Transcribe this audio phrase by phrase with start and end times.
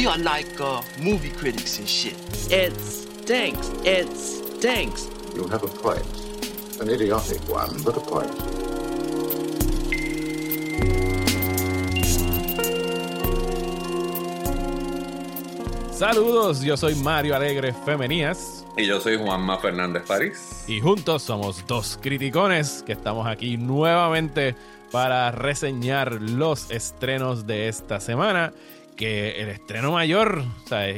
[0.00, 2.16] We are like uh, movie critics and shit.
[2.50, 3.68] It stinks.
[3.84, 5.10] It stinks.
[5.34, 6.06] You have a point.
[6.80, 8.34] An idiotic one, but a point.
[15.92, 20.64] Saludos, yo soy Mario Alegre Femenías Y yo soy Juanma Fernández París.
[20.66, 24.54] y juntos somos dos criticones que estamos aquí nuevamente
[24.90, 28.54] para reseñar los estrenos de esta semana.
[28.96, 30.44] Que el estreno mayor,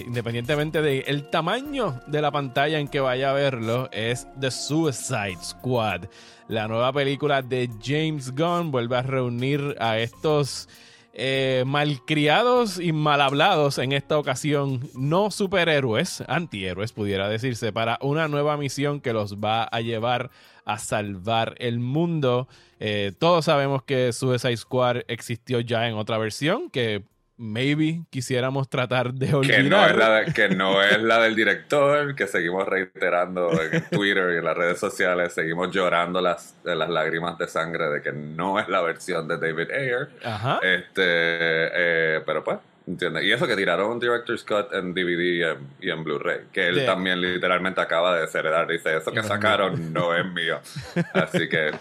[0.05, 6.07] independientemente del tamaño de la pantalla en que vaya a verlo, es The Suicide Squad.
[6.49, 10.69] La nueva película de James Gunn vuelve a reunir a estos
[11.15, 18.29] eh, malcriados y mal hablados en esta ocasión, no superhéroes, antihéroes pudiera decirse, para una
[18.29, 20.31] nueva misión que los va a llevar
[20.65, 22.49] a salvar el mundo.
[22.81, 27.03] Eh, todos sabemos que Suicide Squad existió ya en otra versión, que
[27.43, 29.91] maybe quisiéramos tratar de Que no, olvidar.
[29.91, 34.39] es la de- que no es la del director, que seguimos reiterando en Twitter y
[34.39, 38.69] en las redes sociales, seguimos llorando las, las lágrimas de sangre de que no es
[38.69, 40.09] la versión de David Ayer.
[40.25, 40.61] Ajá.
[40.63, 43.25] Este, eh, pero pues, ¿entiendes?
[43.25, 46.69] Y eso que tiraron un Director's Cut en DVD y en, y en Blu-ray, que
[46.69, 48.67] él también literalmente acaba de desheredar.
[48.69, 50.61] Dice, eso que sacaron no es mío.
[51.15, 51.73] Así que,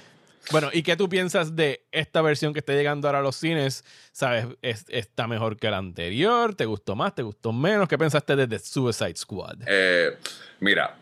[0.50, 3.84] Bueno, ¿y qué tú piensas de esta versión que está llegando ahora a los cines?
[4.12, 4.48] ¿Sabes?
[4.62, 6.56] ¿Es- ¿Está mejor que la anterior?
[6.56, 7.14] ¿Te gustó más?
[7.16, 7.88] ¿Te gustó menos?
[7.88, 9.60] ¿Qué pensaste de The Suicide Squad?
[9.68, 10.18] eh,
[10.60, 10.98] mira,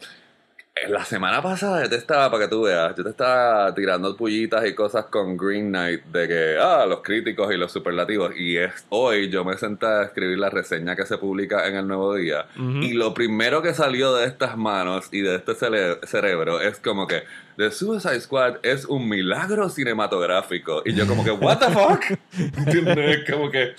[0.88, 4.66] la semana pasada yo te estaba, para que tú veas, yo te estaba tirando pullitas
[4.66, 8.34] y cosas con Green Knight de que, ah, los críticos y los superlativos.
[8.38, 11.88] Y es hoy yo me senté a escribir la reseña que se publica en el
[11.88, 12.46] Nuevo Día.
[12.56, 12.78] Ujú.
[12.84, 17.08] Y lo primero que salió de estas manos y de este cele- cerebro es como
[17.08, 17.24] que
[17.58, 20.82] The Suicide Squad es un milagro cinematográfico.
[20.86, 22.02] Y yo como que, what the fuck?
[22.58, 23.30] ¿Entiendes?
[23.30, 23.74] Como que...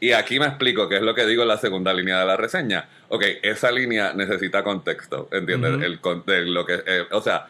[0.00, 2.36] Y aquí me explico qué es lo que digo en la segunda línea de la
[2.36, 2.88] reseña.
[3.08, 5.74] Ok, esa línea necesita contexto, ¿entiendes?
[5.76, 5.84] Ujú.
[5.84, 7.46] El con- de lo que, eh, o sea,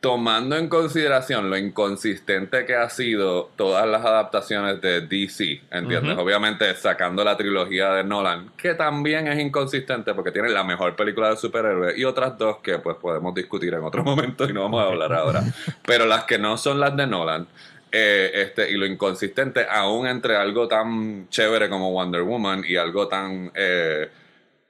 [0.00, 6.18] tomando en consideración lo inconsistente que ha sido todas las adaptaciones de DC, ¿entiendes?
[6.18, 11.30] Obviamente sacando la trilogía de Nolan, que también es inconsistente porque tiene la mejor película
[11.30, 14.82] de superhéroes y otras dos que pues podemos discutir en otro momento y no vamos
[14.82, 15.42] a hablar ahora.
[15.86, 17.46] Pero las que no son las de Nolan,
[17.92, 23.06] eh, este, y lo inconsistente aún entre algo tan chévere como Wonder Woman y algo
[23.06, 23.52] tan...
[23.54, 24.08] eh,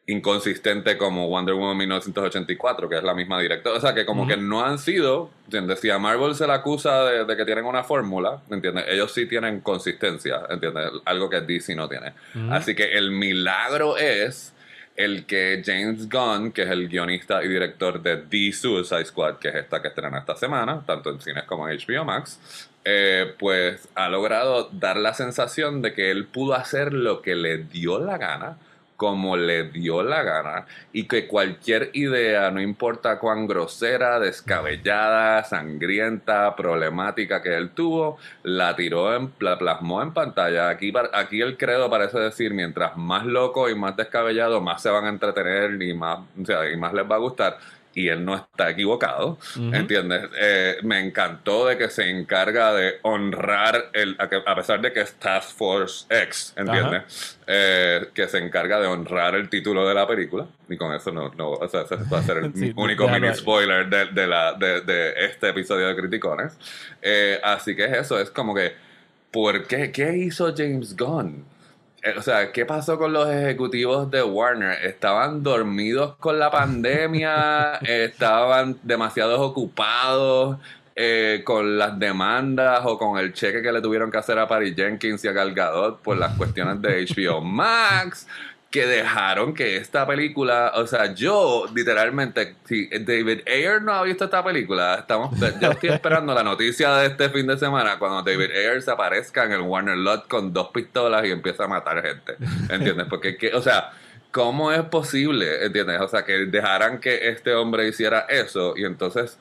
[0.07, 3.77] inconsistente como Wonder Woman 1984, que es la misma directora.
[3.77, 5.81] O sea, que como que no han sido, ¿entiendes?
[5.81, 8.85] Si a Marvel se le acusa de, de que tienen una fórmula, ¿entiendes?
[8.89, 10.91] Ellos sí tienen consistencia, ¿entiendes?
[11.05, 12.13] Algo que DC no tiene.
[12.51, 14.53] Así que el milagro es
[14.97, 19.49] el que James Gunn, que es el guionista y director de The Suicide Squad, que
[19.49, 23.89] es esta que estrena esta semana, tanto en cines como en HBO Max, eh, pues
[23.95, 28.19] ha logrado dar la sensación de que él pudo hacer lo que le dio la
[28.19, 28.59] gana
[29.03, 36.55] como le dio la gana y que cualquier idea, no importa cuán grosera, descabellada, sangrienta,
[36.55, 40.69] problemática que él tuvo, la tiró, en, la plasmó en pantalla.
[40.69, 45.07] Aquí, aquí el credo parece decir, mientras más loco y más descabellado, más se van
[45.07, 47.59] a entretener y más, o sea, y más les va a gustar.
[47.95, 49.39] Y él no está equivocado.
[49.73, 50.23] ¿entiendes?
[50.39, 54.93] Eh, me encantó de que se encarga de honrar, el, a, que- a pesar de
[54.93, 57.39] que es Task Force X, ¿entiendes?
[57.47, 60.47] Eh, que se encarga de honrar el título de la película.
[60.69, 63.35] Y con eso no, no o sea, ese va a ser el Sí, único mini
[63.35, 66.57] spoiler de, de la, de, de este episodio de Criticones.
[67.03, 68.73] Eh, así que es eso, es como que,
[69.31, 69.93] ¿por qué?
[69.93, 71.45] ¿Qué hizo James Gunn?
[72.03, 74.85] Eh, O sea, ¿qué pasó con los ejecutivos de Warner?
[74.85, 77.75] ¿Estaban dormidos con la pandemia?
[77.83, 80.59] ¿Estaban demasiado ocupados
[80.95, 84.75] eh, con las demandas o con el cheque que le tuvieron que hacer a Patty
[84.75, 88.27] Jenkins y a Gal Gadot por las cuestiones de HBO Max?
[88.73, 94.25] Que dejaron que esta película, o sea, yo literalmente, si David Ayer no ha visto
[94.25, 98.51] esta película, estamos, yo estoy esperando la noticia de este fin de semana cuando David
[98.51, 102.37] Ayer se aparezca en el Warner Lot con dos pistolas y empieza a matar gente,
[102.71, 103.07] ¿entiendes?
[103.11, 103.93] Porque, que, o sea,
[104.33, 106.01] ¿cómo es posible, ¿entiendes?
[106.01, 109.39] O sea, que dejaran que este hombre hiciera eso y entonces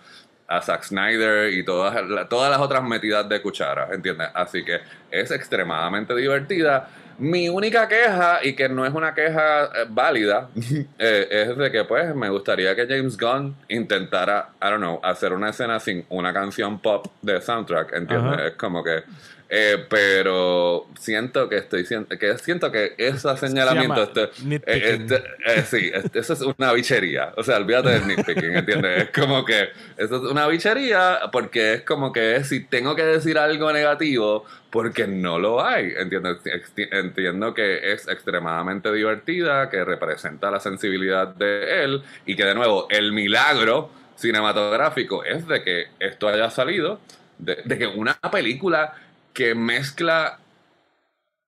[0.52, 1.96] a Zack Snyder y todas,
[2.30, 4.28] todas las otras metidas de cuchara, ¿entiendes?
[4.34, 4.82] Así que
[5.12, 6.90] es extremadamente divertida.
[7.20, 10.50] Mi única queja, y que no es una queja eh, válida,
[10.98, 15.34] eh, es de que pues me gustaría que James Gunn intentara, I don't know, hacer
[15.34, 18.34] una escena sin una canción pop de soundtrack, ¿entiendes?
[18.34, 18.48] Ajá.
[18.48, 19.04] Es como que...
[19.50, 24.30] eh, pero siento que estoy que siento que ese señalamiento este,
[24.66, 27.34] este- eh, sí, es- eso es una bichería.
[27.38, 29.04] O sea, olvídate del nitpicking, ¿entiendes?
[29.04, 33.38] Es como que eso es una bichería porque es como que si tengo que decir
[33.38, 36.38] algo negativo, porque no lo hay, ¿entiendes?
[36.46, 42.56] Ex- entiendo que es extremadamente divertida, que representa la sensibilidad de él y que de
[42.56, 47.02] nuevo el milagro cinematográfico es de que esto haya salido,
[47.38, 48.94] de, de que una película
[49.34, 50.40] que mezcla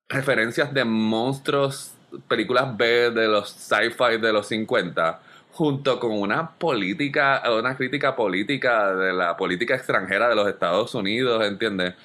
[0.10, 1.94] referencias de monstruos,
[2.28, 5.22] películas B de los sci-fi de los 50,
[5.52, 11.44] junto con una política, una crítica política de la política extranjera de los Estados Unidos,
[11.46, 11.96] ¿entiendes?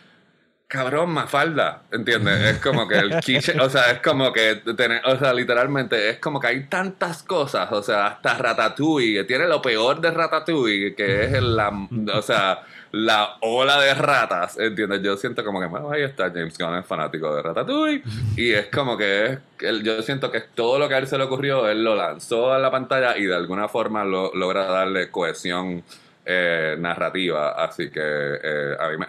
[0.69, 2.41] Cabrón, Mafalda, ¿entiendes?
[2.43, 6.19] Es como que el quiche, o sea, es como que, tener, o sea, literalmente, es
[6.19, 11.25] como que hay tantas cosas, o sea, hasta Ratatouille, tiene lo peor de Ratatouille, que
[11.25, 11.73] es la,
[12.15, 12.61] o sea,
[12.93, 15.01] la ola de ratas, ¿entiendes?
[15.03, 18.03] Yo siento como que, bueno, ahí está James Gunn, es fanático de Ratatouille,
[18.37, 21.25] y es como que es, yo siento que todo lo que a él se le
[21.25, 25.83] ocurrió, él lo lanzó a la pantalla y de alguna forma lo- logra darle cohesión
[26.27, 29.07] eh, narrativa, así que eh, a mí me-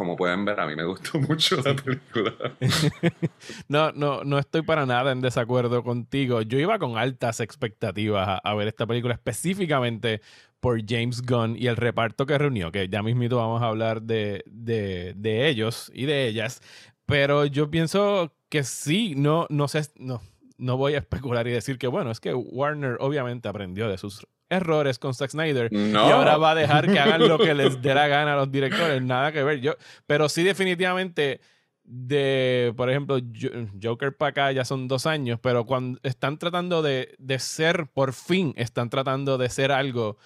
[0.00, 2.32] como pueden ver, a mí me gustó mucho la película.
[3.68, 6.40] No, no, no estoy para nada en desacuerdo contigo.
[6.40, 10.22] Yo iba con altas expectativas a, a ver esta película específicamente
[10.58, 14.42] por James Gunn y el reparto que reunió, que ya mismito vamos a hablar de,
[14.46, 16.62] de, de ellos y de ellas.
[17.04, 20.22] Pero yo pienso que sí, no, no sé, no,
[20.56, 24.26] no voy a especular y decir que bueno, es que Warner obviamente aprendió de sus
[24.50, 26.06] errores con Zack Snyder No.
[26.08, 28.50] y ahora va a dejar que hagan lo que les dé la gana a los
[28.52, 29.60] directores, nada que ver.
[29.60, 29.74] Yo,
[30.06, 31.40] pero sí definitivamente
[31.84, 33.48] de, por ejemplo, Jo-
[33.82, 38.12] Joker para acá ya son dos años, pero cuando están tratando de, de ser, por
[38.12, 40.16] fin, están tratando de ser algo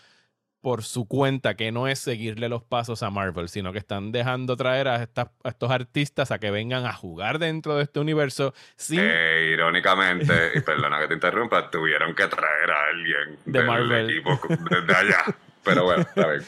[0.64, 4.56] por su cuenta, que no es seguirle los pasos a Marvel, sino que están dejando
[4.56, 8.54] traer a, estas- a estos artistas a que vengan a jugar dentro de este universo
[8.76, 8.98] sin...
[9.02, 14.10] Eh, irónicamente, y perdona que te interrumpa, tuvieron que traer a alguien De del Marvel.
[14.10, 14.40] equipo
[14.70, 15.22] desde allá.
[15.62, 16.42] Pero bueno, está bien.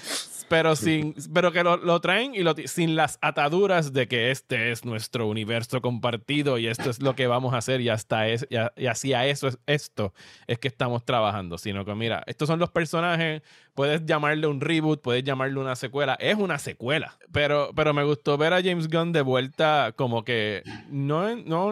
[0.48, 4.70] pero sin pero que lo, lo traen y lo, sin las ataduras de que este
[4.72, 8.46] es nuestro universo compartido y esto es lo que vamos a hacer y hasta es
[8.76, 10.12] y hacia eso es esto
[10.46, 13.40] es que estamos trabajando sino que mira estos son los personajes
[13.76, 16.16] puedes llamarle un reboot puedes llamarle una secuela.
[16.18, 17.16] Es una secuela.
[17.30, 21.70] Pero pero me gustó ver a James Gunn de vuelta como que no no-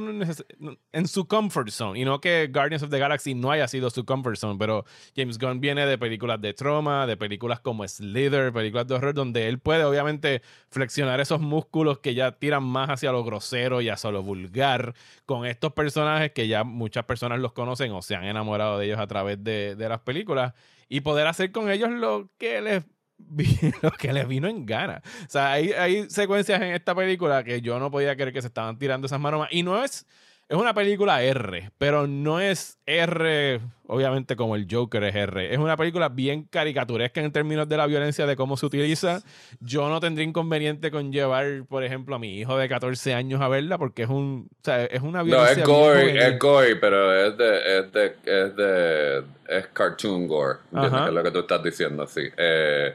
[0.92, 1.98] en su comfort zone.
[1.98, 4.84] Y no que Guardians of the Galaxy no haya sido su comfort zone pero
[5.16, 9.48] James Gunn viene de películas de trauma de películas como Slither películas de horror donde
[9.48, 14.10] él puede obviamente flexionar esos músculos que ya tiran más hacia lo grosero y hacia
[14.10, 18.78] lo vulgar con estos personajes que ya muchas personas los conocen o se han enamorado
[18.78, 20.52] de ellos a través de, de las películas
[20.94, 22.84] y poder hacer con ellos lo que les
[23.82, 25.02] lo que les vino en gana.
[25.26, 28.46] O sea, hay, hay secuencias en esta película que yo no podía creer que se
[28.46, 29.48] estaban tirando esas maromas.
[29.50, 30.06] Y no es.
[30.48, 35.52] Es una película R, pero no es R, obviamente, como el Joker es R.
[35.54, 39.20] Es una película bien caricaturesca en términos de la violencia, de cómo se utiliza.
[39.60, 43.48] Yo no tendría inconveniente con llevar, por ejemplo, a mi hijo de 14 años a
[43.48, 44.48] verla, porque es un.
[44.52, 45.50] O sea, es una No, violencia.
[45.52, 46.22] es bien gory, juvenil.
[46.22, 51.30] es gory, pero es de, es de, es de, es cartoon gore, es lo que
[51.30, 52.22] tú estás diciendo, sí.
[52.36, 52.94] Eh,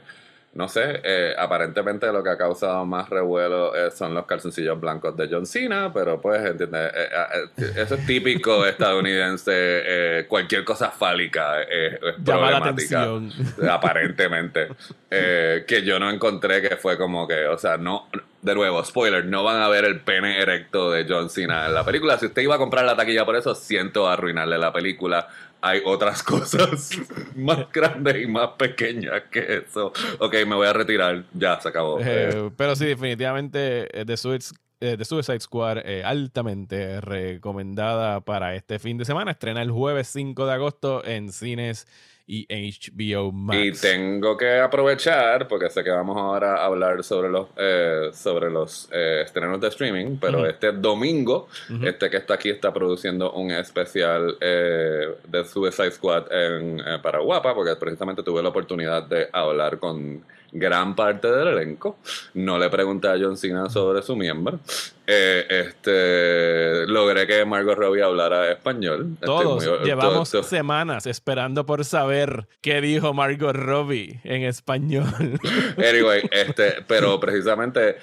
[0.52, 5.16] no sé, eh, aparentemente lo que ha causado más revuelo eh, son los calzoncillos blancos
[5.16, 6.92] de John Cena, pero pues, ¿entiendes?
[6.96, 13.04] Eh, eh, eh, eso es típico estadounidense, eh, cualquier cosa fálica es Llama la problemática
[13.04, 13.32] atención.
[13.70, 14.70] aparentemente.
[15.12, 18.08] Eh, que yo no encontré que fue como que, o sea, no.
[18.42, 21.84] De nuevo, spoiler, no van a ver el pene erecto de John Cena en la
[21.84, 22.18] película.
[22.18, 25.28] Si usted iba a comprar la taquilla por eso, siento arruinarle la película.
[25.62, 26.92] Hay otras cosas
[27.36, 29.92] más grandes y más pequeñas que eso.
[30.20, 31.24] Ok, me voy a retirar.
[31.34, 32.00] Ya, se acabó.
[32.00, 38.56] Eh, Eh, pero sí, definitivamente eh, The Suicide, The Suicide Squad eh, altamente recomendada para
[38.56, 39.32] este fin de semana.
[39.32, 41.88] Estrena el jueves 5 de agosto en cines
[42.30, 43.58] y HBO Max.
[43.60, 48.52] Y tengo que aprovechar, porque sé que vamos ahora a hablar sobre los, eh, sobre
[48.52, 51.48] los eh, estrenos de streaming, pero este domingo,
[51.82, 57.18] este que está aquí está produciendo un especial eh, de Suicide Squad en, eh, para
[57.20, 61.98] Guapa, porque precisamente tuve la oportunidad de hablar con gran parte del elenco.
[62.34, 64.60] No le pregunté a John Cena sobre su miembro.
[65.06, 69.18] Eh, este logré que Margot Robbie hablara español.
[69.22, 75.40] Todos muy- llevamos todo- semanas esperando por saber qué dijo Margot Robbie en español.
[75.78, 77.98] Anyway, este, pero precisamente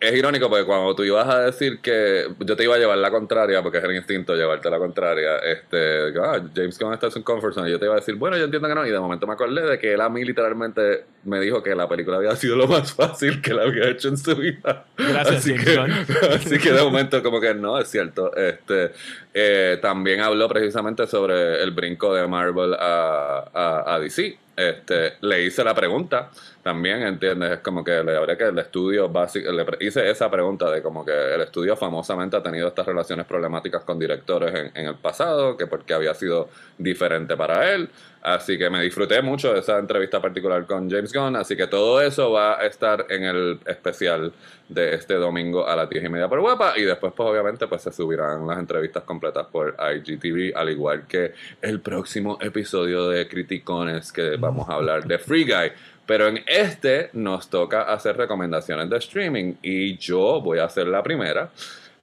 [0.00, 3.10] es irónico porque cuando tú ibas a decir que yo te iba a llevar la
[3.10, 7.24] contraria, porque es el instinto llevarte la contraria, este, ah, James Gunn está en su
[7.24, 9.00] comfort zone, y yo te iba a decir, bueno, yo entiendo que no, y de
[9.00, 12.36] momento me acordé de que él a mí literalmente me dijo que la película había
[12.36, 14.86] sido lo más fácil que él había hecho en su vida.
[14.96, 16.30] Gracias, así James que, Gunn.
[16.34, 18.34] así que de momento como que no, es cierto.
[18.36, 18.92] Este,
[19.34, 24.45] eh, también habló precisamente sobre el brinco de Marvel a, a, a DC.
[24.56, 26.30] Este, le hice la pregunta
[26.62, 27.52] también, ¿entiendes?
[27.52, 31.04] Es como que le habrá que el estudio básico, le hice esa pregunta de como
[31.04, 35.56] que el estudio famosamente ha tenido estas relaciones problemáticas con directores en, en el pasado,
[35.56, 36.48] que porque había sido
[36.78, 37.90] diferente para él.
[38.26, 41.36] Así que me disfruté mucho de esa entrevista particular con James Gunn.
[41.36, 44.32] Así que todo eso va a estar en el especial
[44.68, 46.76] de este domingo a las 10 y media por Guapa.
[46.76, 51.34] Y después, pues obviamente, pues se subirán las entrevistas completas por IGTV, al igual que
[51.62, 55.70] el próximo episodio de Criticones, que vamos a hablar de Free Guy.
[56.04, 61.00] Pero en este nos toca hacer recomendaciones de streaming y yo voy a hacer la
[61.00, 61.50] primera.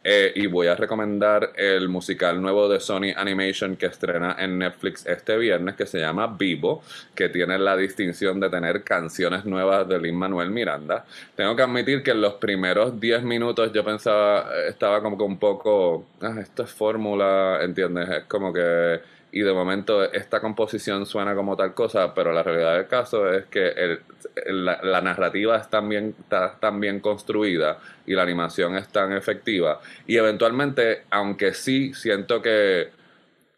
[0.04, 5.06] Eh, y voy a recomendar el musical nuevo de Sony Animation que estrena en Netflix
[5.06, 6.84] este viernes, que se llama Vivo,
[7.16, 11.06] que tiene la distinción de tener canciones nuevas de Lin Manuel Miranda.
[11.36, 15.24] Tengo que admitir que en los primeros 10 minutos yo pensaba, eh, estaba como que
[15.24, 18.10] un poco, ah, esto es fórmula, ¿entiendes?
[18.10, 19.00] Es como que
[19.34, 23.46] y de momento esta composición suena como tal cosa, pero la realidad del caso es
[23.46, 23.98] que
[24.36, 29.82] la narrativa es tan, bien, está tan bien construida y la animación es tan efectiva.
[30.06, 32.90] Y eventualmente, aunque sí siento que,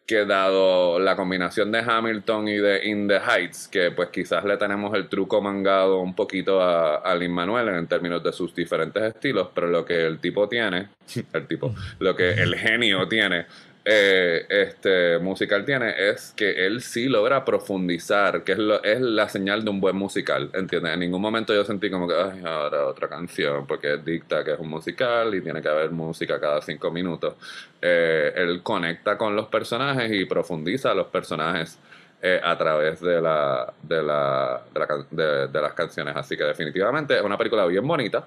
[0.05, 4.55] que dado la combinación de Hamilton y de In the Heights, que pues quizás le
[4.55, 9.03] tenemos el truco mangado un poquito a, a Lin Manuel en términos de sus diferentes
[9.03, 10.87] estilos, pero lo que el tipo tiene,
[11.33, 13.45] el tipo, lo que el genio tiene
[13.87, 19.29] eh, este musical tiene es que él sí logra profundizar, que es, lo, es la
[19.29, 20.93] señal de un buen musical, ¿entiendes?
[20.93, 24.59] En ningún momento yo sentí como que, ay, ahora otra canción, porque dicta que es
[24.59, 27.35] un musical y tiene que haber música cada cinco minutos.
[27.81, 31.77] Eh, él conecta con los personajes y profundiza a los personajes
[32.21, 36.15] eh, a través de, la, de, la, de, la de- de las canciones.
[36.15, 38.25] Así que definitivamente es una película bien bonita,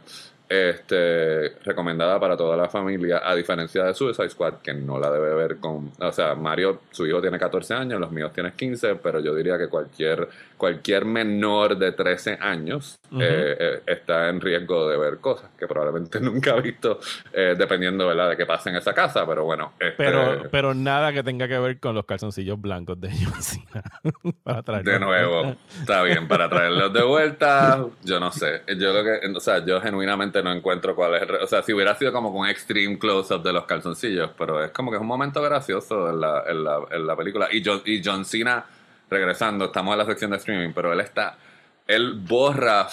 [0.49, 5.35] este, recomendada para toda la familia, a diferencia de Suicide Squad, que no la debe
[5.35, 5.93] ver con...
[6.01, 9.59] O sea, Mario, su hijo tiene 14 años, los míos tienen 15, pero yo diría
[9.59, 15.51] que cualquier, cualquier menor de 13 años eh, eh, está en riesgo de ver cosas
[15.59, 16.99] que probablemente nunca ha visto,
[17.33, 18.31] eh, dependiendo ¿verdad?
[18.31, 19.73] de qué pase en esa casa, pero bueno.
[19.79, 23.83] este, Pero, pero nada que tenga que ver con los calzoncillos blancos de John Cena.
[24.43, 28.63] Para traerlo De nuevo, está bien, para traerlos de vuelta, yo no sé.
[28.79, 31.95] Yo lo que, o sea, yo genuinamente no encuentro cuál es O sea, si hubiera
[31.95, 35.43] sido como un extreme close-up de los calzoncillos, pero es como que es un momento
[35.43, 37.49] gracioso en la, en la, en la película.
[37.51, 38.65] Y John, y John Cena,
[39.11, 41.37] regresando, estamos en la sección de streaming, pero él está.
[41.87, 42.89] Él borra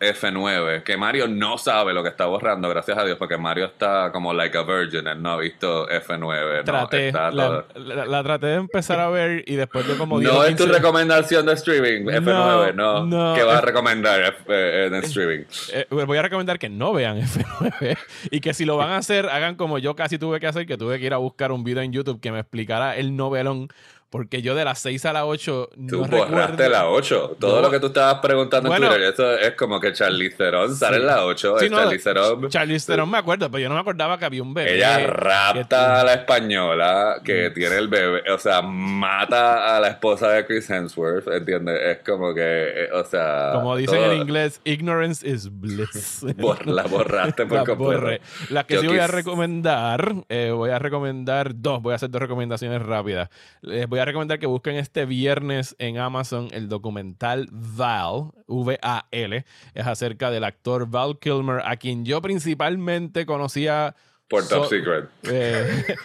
[0.00, 4.10] F9, que Mario no sabe lo que está borrando, gracias a Dios, porque Mario está
[4.12, 6.58] como like a virgin, él no ha visto F9.
[6.58, 10.18] no, Traté, está la, la- la traté de empezar a ver y después de como
[10.20, 13.06] 10 no es tu 15 recomendación de streaming, F9, no.
[13.06, 15.44] no, ¿Qué vas a recomendar F- eh, en streaming?
[15.72, 17.98] Eh, voy a recomendar que no vean F9
[18.30, 20.76] y que si lo van a hacer, hagan como yo casi tuve que hacer, que
[20.76, 23.68] tuve que ir a buscar un video en YouTube que me explicara el novelón,
[24.10, 26.68] porque yo de las 6 a las 8 Tú no borraste recuerdo.
[26.70, 27.36] la 8.
[27.38, 27.62] Todo No.
[27.62, 28.86] lo que tú estabas preguntando Bueno.
[28.94, 31.56] en Twitter, es como que Charlize Theron sale en la 8.
[31.58, 32.48] Sí, no, Charlize Theron.
[32.48, 34.76] Charlize Theron me acuerdo, pero yo no me acordaba que había un bebé.
[34.76, 37.24] Ella rapta a la española Mm.
[37.24, 41.78] que tiene el bebé, o sea, mata a la esposa de Chris Hemsworth, ¿entiendes?
[41.82, 42.40] Es como que,
[42.84, 43.50] eh, o sea...
[43.54, 46.22] Como dicen todo- en inglés, ignorance is bliss.
[46.64, 47.76] La borraste por La completo.
[48.00, 48.20] borré.
[48.50, 52.10] Las que Yo sí voy a recomendar, eh, voy a recomendar dos, voy a hacer
[52.10, 53.28] dos recomendaciones rápidas.
[53.60, 59.86] Les voy a recomendar que busquen este viernes en Amazon el documental Val, V-A-L, es
[59.86, 63.94] acerca del actor Val Kilmer, a quien yo principalmente conocía
[64.28, 65.08] Por Top so- Secret.
[65.30, 65.96] eh,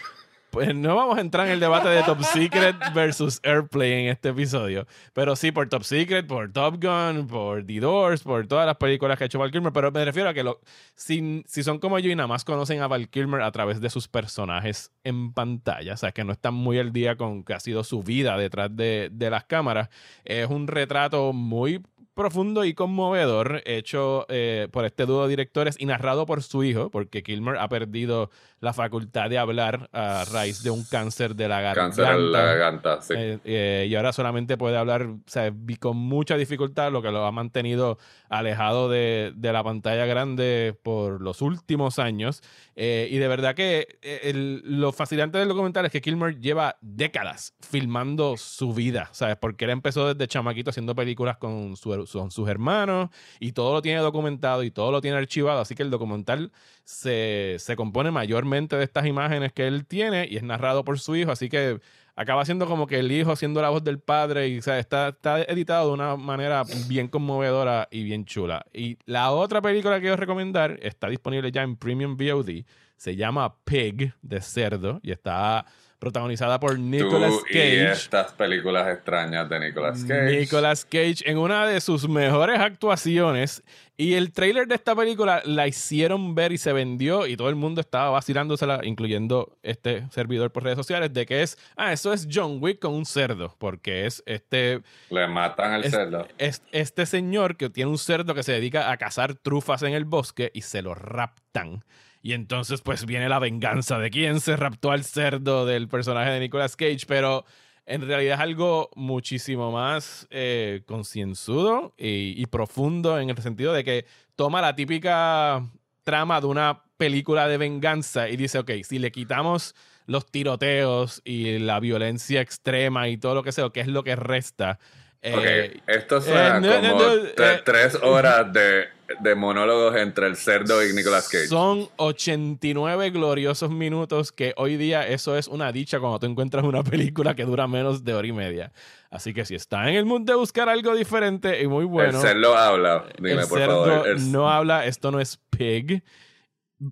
[0.54, 4.30] pues no vamos a entrar en el debate de Top Secret versus Airplane en este
[4.30, 4.86] episodio.
[5.12, 9.18] Pero sí, por Top Secret, por Top Gun, por The Doors, por todas las películas
[9.18, 9.74] que ha hecho Val Kilmer.
[9.74, 10.60] Pero me refiero a que lo,
[10.94, 13.90] si, si son como yo y nada más conocen a Val Kilmer a través de
[13.90, 17.60] sus personajes en pantalla, o sea, que no están muy al día con que ha
[17.60, 19.90] sido su vida detrás de, de las cámaras,
[20.24, 21.82] es un retrato muy
[22.14, 26.90] profundo y conmovedor hecho eh, por este dúo de directores y narrado por su hijo,
[26.92, 28.30] porque Kilmer ha perdido
[28.60, 32.04] la facultad de hablar a raíz de un cáncer de la garganta.
[32.04, 33.14] Cáncer en la garganta, sí.
[33.18, 37.26] Eh, eh, y ahora solamente puede hablar o sea, con mucha dificultad, lo que lo
[37.26, 37.98] ha mantenido
[38.30, 42.42] alejado de, de la pantalla grande por los últimos años.
[42.76, 46.78] Eh, y de verdad que eh, el- lo fascinante del documental es que Kilmer lleva
[46.82, 49.36] décadas filmando su vida, ¿sabes?
[49.38, 53.82] Porque él empezó desde chamaquito haciendo películas con, su- son sus hermanos y todo lo
[53.82, 55.62] tiene documentado y todo lo tiene archivado.
[55.62, 56.52] Así que el documental
[56.84, 61.16] se, se compone mayormente de estas imágenes que él tiene y es narrado por su
[61.16, 61.80] hijo, así que
[62.16, 65.10] acaba siendo como que el hijo siendo la voz del padre y o sea, está,
[65.10, 68.66] está editado de una manera bien conmovedora y bien chula.
[68.74, 72.66] Y la otra película que quiero recomendar está disponible ya en Premium VOD.
[72.98, 75.66] Se llama Pig de cerdo y está
[76.04, 77.92] protagonizada por Nicolas Tú y Cage.
[77.94, 80.38] estas películas extrañas de Nicolas Cage.
[80.40, 83.64] Nicolas Cage en una de sus mejores actuaciones.
[83.96, 87.56] Y el trailer de esta película la hicieron ver y se vendió y todo el
[87.56, 92.28] mundo estaba vacilándosela, incluyendo este servidor por redes sociales, de que es, ah, eso es
[92.30, 94.82] John Wick con un cerdo, porque es este,
[95.12, 96.28] Le matan el es- cerdo.
[96.40, 100.06] es- este señor que tiene un cerdo que se dedica a cazar trufas en el
[100.06, 101.84] bosque y se lo raptan.
[102.24, 106.40] Y entonces pues viene la venganza de quién se raptó al cerdo del personaje de
[106.40, 107.44] Nicolas Cage, pero
[107.86, 113.84] en realidad es algo muchísimo más eh, concienzudo y, y profundo en el sentido de
[113.84, 115.64] que toma la típica
[116.04, 119.76] trama de una película de venganza y dice, ok, si le quitamos
[120.06, 124.16] los tiroteos y la violencia extrema y todo lo que sea, ¿qué es lo que
[124.16, 124.80] resta?
[125.22, 128.86] Eh, Ok, esto suena eh, no, como no, no, tre- eh, tres horas de,
[129.22, 131.48] de monólogos entre el cerdo y Nicolas Cage.
[131.48, 136.84] Son 89 gloriosos minutos que hoy día eso es una dicha cuando tú encuentras una
[136.84, 138.72] película que dura menos de hora y media.
[139.10, 142.26] Así que si está en el mundo de buscar algo diferente y muy bueno, el
[142.28, 143.06] cerdo habla.
[143.18, 144.08] Dime, el por cerdo favor.
[144.08, 146.04] El- no habla, esto no es Pig.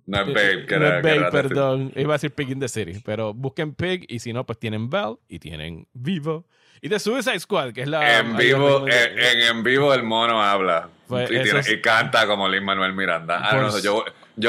[0.06, 1.50] no es Babe, que no era- es que Babe, era decir.
[1.50, 1.92] perdón.
[1.96, 4.90] Iba a decir Pig in the City, pero busquen Pig y si no, pues tienen
[4.90, 6.46] Bell y tienen Vivo.
[6.84, 8.20] Y The Suicide Squad, que es la...
[8.20, 12.94] En vivo, en, en- en vivo el mono habla Pues y, canta como Lin Manuel
[12.94, 13.41] Miranda.
[13.44, 14.06] Ah, no, yo,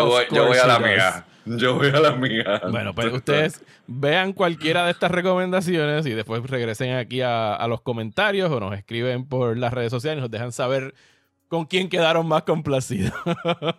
[0.06, 1.24] voy, yo voy a la mía.
[1.44, 2.62] Yo voy a la mía.
[2.70, 7.80] Bueno, pues ustedes vean cualquiera de estas recomendaciones y después regresen aquí a, a los
[7.80, 10.94] comentarios o nos escriben por las redes sociales y nos dejan saber
[11.48, 13.12] con quién quedaron más complacidos.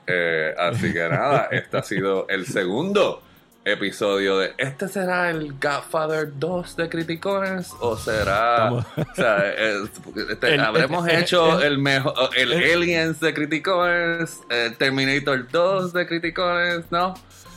[0.07, 3.23] Eh, así que nada, este ha sido el segundo
[3.65, 4.53] episodio de.
[4.57, 7.71] ¿Este será el Godfather 2 de Criticones?
[7.79, 8.55] ¿O será.?
[8.55, 9.89] Estamos- O sea, es-
[10.29, 12.13] este, El- habremos el- hecho el- el mejor.
[12.35, 17.13] El, el- Aliens de Criticones, el Terminator 2 de Criticones, ¿no?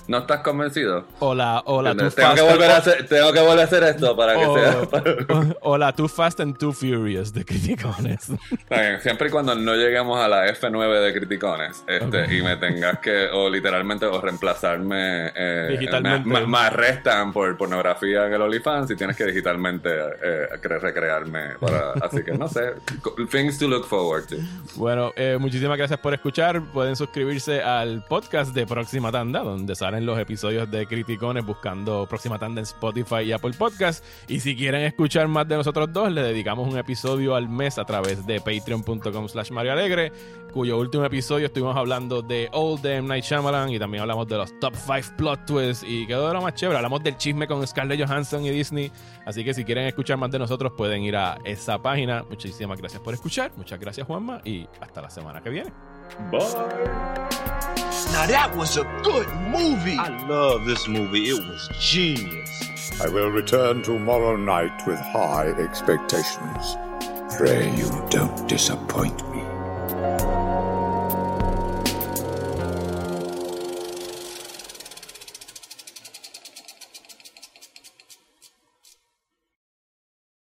[0.08, 1.04] ¿No estás convencido?
[1.18, 3.64] o la, o la Too tengo, que Fast volver a hacer, tengo que volver a
[3.64, 4.80] hacer esto para que o, sea.
[5.62, 8.28] o- o la Too Fast and Too Furious de Criticones.
[8.70, 12.98] Bien, siempre y cuando no lleguemos a la F9 de criticones este, y me tengas
[13.00, 16.28] que, o literalmente, o reemplazarme, eh, Digitalmente.
[16.46, 21.56] Me, arrestan por pornografía en el OnlyFans y tienes que digitalmente eh, cre- recrearme.
[21.60, 22.74] Para, así que no sé,
[23.30, 24.36] things to look forward to.
[24.76, 26.60] Bueno, eh, muchísimas gracias por escuchar.
[26.72, 32.38] Pueden suscribirse al podcast de Próxima Tanda, donde salen los episodios de Criticones buscando Próxima
[32.38, 34.04] Tanda en Spotify y Apple Podcast.
[34.28, 37.84] Y si quieren escuchar más de nosotros dos, le dedicamos un episodio al mes a
[37.84, 40.12] través de patreon.com slash Mario Alegre,
[40.52, 44.58] cuyo último episodio estuvimos hablando de Old Damn Night Shyamalan y también hablamos de los
[44.58, 46.76] top 5 plot twists y quedó de lo más chévere.
[46.76, 48.90] Hablamos del chisme con Scarlett Johansson y Disney.
[49.24, 52.24] Así que si quieren escuchar más de nosotros, pueden ir a esa página.
[52.28, 53.52] Muchísimas gracias por escuchar.
[53.56, 54.40] Muchas gracias, Juanma.
[54.44, 55.72] Y hasta la semana que viene.
[56.30, 57.35] Bye.
[58.16, 59.98] Now that was a good movie.
[59.98, 61.28] I love this movie.
[61.28, 62.98] It was genius.
[62.98, 66.78] I will return tomorrow night with high expectations.
[67.36, 70.45] Pray you don't disappoint me.